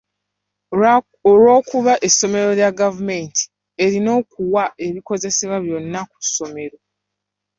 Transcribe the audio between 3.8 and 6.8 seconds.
erina okuwa ebikozesebwa byonna ku ssomero.